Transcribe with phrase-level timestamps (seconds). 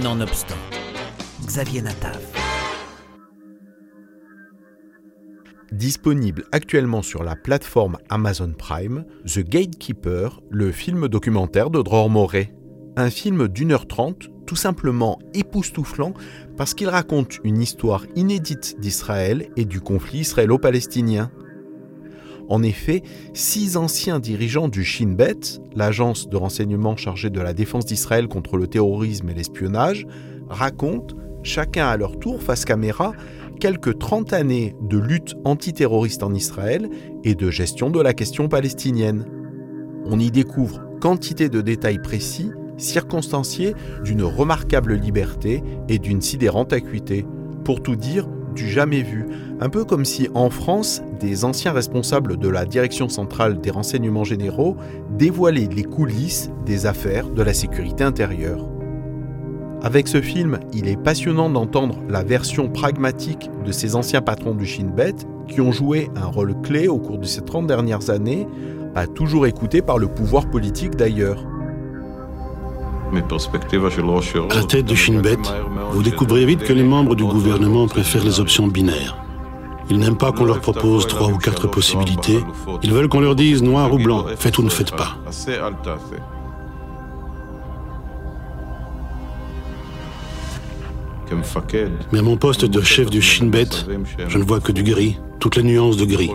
[0.00, 0.56] Nonobstant,
[1.44, 2.18] Xavier Natav.
[5.70, 12.54] Disponible actuellement sur la plateforme Amazon Prime, The Gatekeeper, le film documentaire de Dror Moret.
[12.96, 16.14] Un film d'une heure trente, tout simplement époustouflant
[16.56, 21.30] parce qu'il raconte une histoire inédite d'Israël et du conflit israélo-palestinien.
[22.52, 27.86] En effet, six anciens dirigeants du Shin Bet, l'agence de renseignement chargée de la défense
[27.86, 30.06] d'Israël contre le terrorisme et l'espionnage,
[30.50, 33.14] racontent, chacun à leur tour face caméra,
[33.58, 36.90] quelques 30 années de lutte antiterroriste en Israël
[37.24, 39.24] et de gestion de la question palestinienne.
[40.04, 47.24] On y découvre quantité de détails précis, circonstanciés, d'une remarquable liberté et d'une sidérante acuité.
[47.64, 49.26] Pour tout dire, du jamais vu,
[49.60, 54.24] un peu comme si en France, des anciens responsables de la Direction centrale des renseignements
[54.24, 54.76] généraux
[55.10, 58.68] dévoilaient les coulisses des affaires de la sécurité intérieure.
[59.82, 64.64] Avec ce film, il est passionnant d'entendre la version pragmatique de ces anciens patrons du
[64.64, 65.14] Shin Bet
[65.48, 68.46] qui ont joué un rôle clé au cours de ces 30 dernières années,
[68.94, 71.44] pas toujours écoutés par le pouvoir politique d'ailleurs.
[74.50, 75.36] À la tête de Shin Bet,
[75.92, 79.16] vous découvrez vite que les membres du gouvernement préfèrent les options binaires.
[79.90, 82.40] Ils n'aiment pas qu'on leur propose trois ou quatre possibilités.
[82.82, 85.18] Ils veulent qu'on leur dise noir ou blanc, faites ou ne faites pas.
[92.12, 93.68] Mais à mon poste de chef du Shin Bet,
[94.28, 96.30] je ne vois que du gris, toutes les nuances de gris.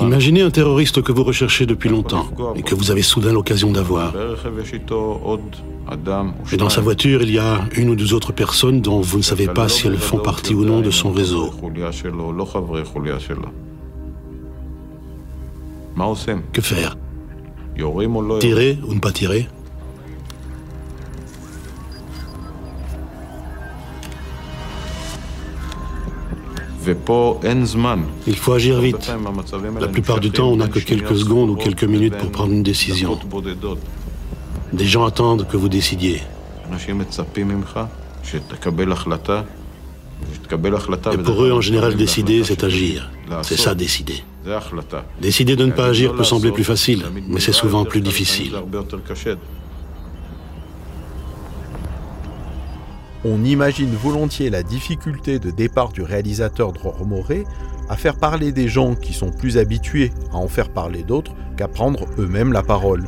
[0.00, 4.12] Imaginez un terroriste que vous recherchez depuis longtemps et que vous avez soudain l'occasion d'avoir.
[6.52, 9.22] Et dans sa voiture, il y a une ou deux autres personnes dont vous ne
[9.22, 11.52] savez pas si elles font partie ou non de son réseau.
[16.52, 16.96] Que faire?
[18.40, 19.48] Tirer ou ne pas tirer?
[28.26, 29.12] Il faut agir vite.
[29.80, 32.62] La plupart du temps, on n'a que quelques secondes ou quelques minutes pour prendre une
[32.62, 33.18] décision.
[34.72, 36.22] Des gens attendent que vous décidiez.
[41.12, 43.10] Et pour eux, en général, décider, c'est agir.
[43.42, 44.24] C'est ça, décider.
[45.20, 48.52] Décider de ne pas agir peut sembler plus facile, mais c'est souvent plus difficile.
[53.26, 57.46] On imagine volontiers la difficulté de départ du réalisateur Dror Moré
[57.88, 61.66] à faire parler des gens qui sont plus habitués à en faire parler d'autres qu'à
[61.66, 63.04] prendre eux-mêmes la parole.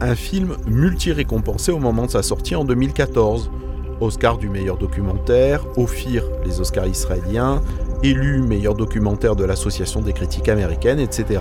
[0.00, 3.50] Un film multi-récompensé au moment de sa sortie en 2014.
[4.00, 7.60] Oscar du meilleur documentaire, Ophir les Oscars israéliens,
[8.04, 11.40] élu meilleur documentaire de l'Association des critiques américaines, etc.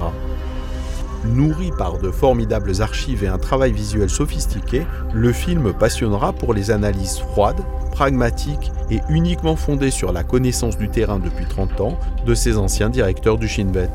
[1.26, 6.72] Nourri par de formidables archives et un travail visuel sophistiqué, le film passionnera pour les
[6.72, 7.62] analyses froides,
[7.92, 12.90] pragmatiques et uniquement fondées sur la connaissance du terrain depuis 30 ans de ses anciens
[12.90, 13.90] directeurs du Shin Bet.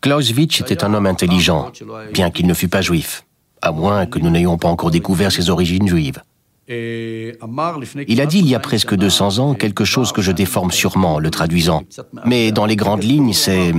[0.00, 1.70] Clausewitz était un homme intelligent,
[2.12, 3.24] bien qu'il ne fût pas juif,
[3.62, 6.20] à moins que nous n'ayons pas encore découvert ses origines juives.
[6.68, 11.18] Il a dit il y a presque 200 ans quelque chose que je déforme sûrement,
[11.18, 11.84] le traduisant.
[12.26, 13.72] Mais dans les grandes lignes, c'est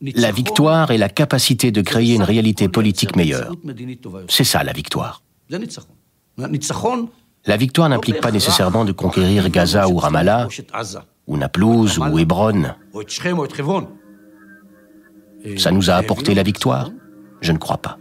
[0.00, 3.52] la victoire est la capacité de créer une réalité politique meilleure.
[4.28, 5.22] C'est ça la victoire.
[7.46, 10.48] La victoire n'implique pas nécessairement de conquérir Gaza ou Ramallah,
[11.26, 12.74] ou Naplouse ou Hébron.
[15.56, 16.90] Ça nous a apporté la victoire
[17.40, 17.98] Je ne crois pas.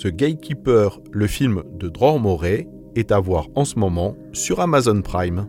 [0.00, 5.02] The Gatekeeper, le film de Dror Moret, est à voir en ce moment sur Amazon
[5.02, 5.48] Prime.